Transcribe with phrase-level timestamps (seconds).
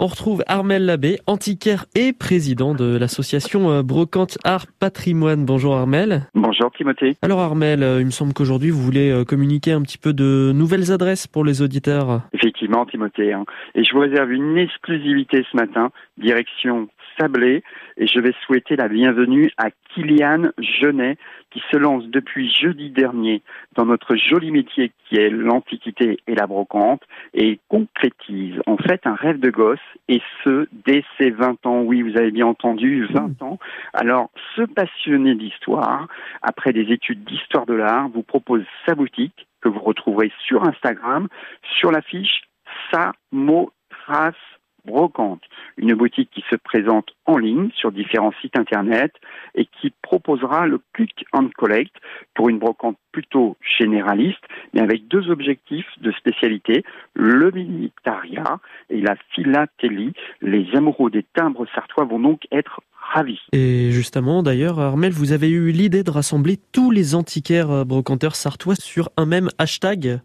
[0.00, 5.44] On retrouve Armel Labbé, antiquaire et président de l'association euh, Brocante Art Patrimoine.
[5.44, 6.22] Bonjour Armel.
[6.34, 7.14] Bonjour Timothée.
[7.22, 10.50] Alors Armel, euh, il me semble qu'aujourd'hui vous voulez euh, communiquer un petit peu de
[10.52, 12.22] nouvelles adresses pour les auditeurs.
[12.32, 13.32] Effectivement Timothée.
[13.32, 13.44] Hein.
[13.76, 17.62] Et je vous réserve une exclusivité ce matin, direction Sablé,
[17.96, 21.16] et je vais souhaiter la bienvenue à Kylian Genet,
[21.50, 23.42] qui se lance depuis jeudi dernier
[23.76, 27.02] dans notre joli métier qui est l'antiquité et la brocante,
[27.32, 31.80] et concrétise en fait un rêve de gosse, et ce, dès ses 20 ans.
[31.80, 33.58] Oui, vous avez bien entendu, 20 ans.
[33.92, 36.08] Alors, ce passionné d'histoire,
[36.42, 41.28] après des études d'histoire de l'art, vous propose sa boutique, que vous retrouverez sur Instagram,
[41.78, 42.42] sur l'affiche
[42.90, 44.34] Samotras
[44.84, 45.43] Brocante,
[45.84, 49.12] une boutique qui se présente en ligne sur différents sites internet
[49.54, 51.94] et qui proposera le click and collect
[52.34, 54.42] pour une brocante plutôt généraliste,
[54.72, 58.58] mais avec deux objectifs de spécialité, le militaria
[58.88, 60.14] et la philatélie.
[60.40, 62.80] Les amoureux des timbres sartois vont donc être
[63.12, 63.40] ravis.
[63.52, 68.36] Et justement, d'ailleurs, Armel, vous avez eu l'idée de rassembler tous les antiquaires euh, brocanteurs
[68.36, 70.20] sartois sur un même hashtag?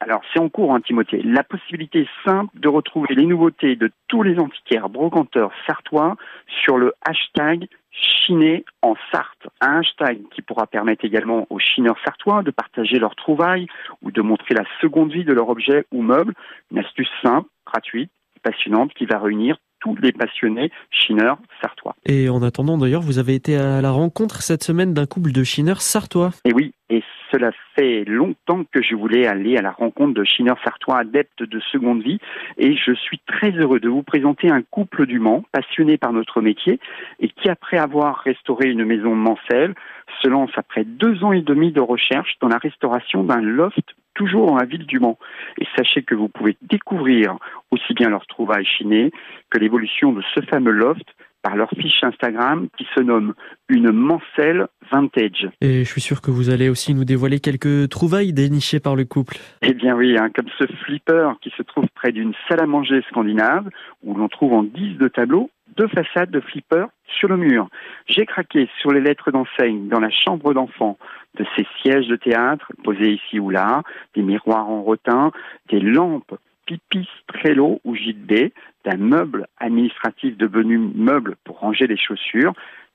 [0.00, 1.22] Alors c'est en cours, hein, Timothée.
[1.22, 6.16] La possibilité simple de retrouver les nouveautés de tous les antiquaires brocanteurs sartois
[6.64, 9.48] sur le hashtag chiner en Sarthe.
[9.60, 13.66] Un hashtag qui pourra permettre également aux chineurs sartois de partager leurs trouvailles
[14.02, 16.34] ou de montrer la seconde vie de leur objet ou meuble.
[16.70, 18.10] Une astuce simple, gratuite,
[18.42, 21.94] passionnante qui va réunir tous les passionnés chineurs sartois.
[22.06, 25.42] Et en attendant d'ailleurs, vous avez été à la rencontre cette semaine d'un couple de
[25.42, 26.30] chineurs sartois.
[26.44, 30.58] Et oui, et cela fait longtemps que je voulais aller à la rencontre de chineurs
[30.64, 32.18] sartois adeptes de seconde vie
[32.58, 36.40] et je suis très heureux de vous présenter un couple du Mans passionné par notre
[36.40, 36.80] métier
[37.20, 39.74] et qui après avoir restauré une maison mancelle
[40.22, 44.46] se lance après deux ans et demi de recherche dans la restauration d'un loft toujours
[44.46, 45.18] dans la ville du Mans.
[45.58, 47.36] Et sachez que vous pouvez découvrir
[47.70, 49.10] aussi bien leurs trouvailles chinées
[49.50, 51.06] que l'évolution de ce fameux loft
[51.42, 53.34] par leur fiche Instagram qui se nomme
[53.68, 55.48] une mancelle vintage.
[55.60, 59.04] Et je suis sûr que vous allez aussi nous dévoiler quelques trouvailles dénichées par le
[59.04, 59.36] couple.
[59.62, 63.02] Eh bien oui, hein, comme ce flipper qui se trouve près d'une salle à manger
[63.08, 63.68] scandinave
[64.02, 67.68] où l'on trouve en guise de tableau deux façades de flipper sur le mur.
[68.06, 70.98] J'ai craqué sur les lettres d'enseigne dans la chambre d'enfant
[71.38, 73.82] de ces sièges de théâtre posés ici ou là,
[74.14, 75.30] des miroirs en rotin,
[75.68, 76.34] des lampes
[76.70, 78.52] Pipistrello ou JB,
[78.84, 82.52] d'un meuble administratif devenu meuble pour ranger les chaussures,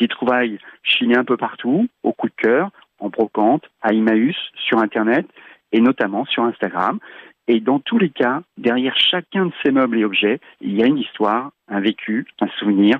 [0.00, 4.78] des trouvailles chinées un peu partout, au coup de cœur, en brocante, à Emmaüs, sur
[4.78, 5.26] Internet
[5.72, 6.98] et notamment sur Instagram.
[7.46, 10.86] Et dans tous les cas, derrière chacun de ces meubles et objets, il y a
[10.86, 12.98] une histoire, un vécu, un souvenir.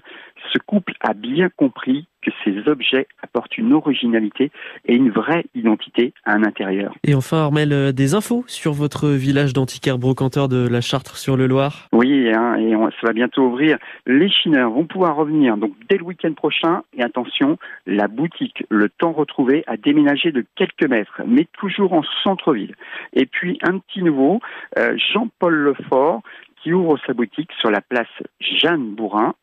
[0.53, 4.51] Ce couple a bien compris que ces objets apportent une originalité
[4.87, 6.95] et une vraie identité à un intérieur.
[7.05, 11.37] Et enfin, Armel, euh, des infos sur votre village d'antiquaire brocanteur de la Chartre sur
[11.37, 13.79] le Loir Oui, hein, et ça va bientôt ouvrir.
[14.07, 16.83] Les chineurs vont pouvoir revenir donc dès le week-end prochain.
[16.97, 22.03] Et attention, la boutique Le Temps Retrouvé a déménagé de quelques mètres, mais toujours en
[22.23, 22.75] centre-ville.
[23.13, 24.41] Et puis un petit nouveau,
[24.79, 26.23] euh, Jean-Paul Lefort
[26.63, 28.09] qui ouvre sa boutique sur la place
[28.41, 29.35] Jeanne Bourrin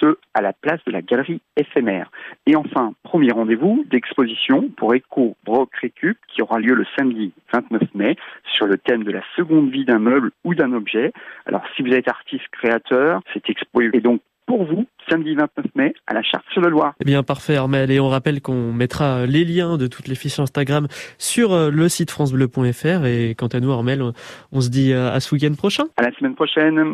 [0.00, 2.10] ce, à la place de la galerie éphémère.
[2.46, 7.82] Et enfin, premier rendez-vous d'exposition pour Eco Broc Récup qui aura lieu le samedi 29
[7.94, 8.16] mai
[8.56, 11.12] sur le thème de la seconde vie d'un meuble ou d'un objet.
[11.46, 15.94] Alors, si vous êtes artiste créateur, cette expo est donc pour vous, samedi 29 mai,
[16.06, 16.94] à la Charte-sur-le-Loir.
[17.00, 17.90] Eh bien, parfait, Armel.
[17.90, 20.86] Et on rappelle qu'on mettra les liens de toutes les fiches Instagram
[21.18, 23.04] sur euh, le site francebleu.fr.
[23.04, 24.02] Et quant à nous, Armel,
[24.52, 25.84] on se dit euh, à ce week-end prochain.
[25.96, 26.78] À la semaine prochaine.